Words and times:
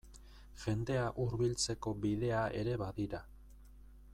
Jendea 0.61 1.03
hurbiltzeko 1.25 1.93
bidea 2.07 2.41
ere 2.63 2.81
badira. 2.85 3.21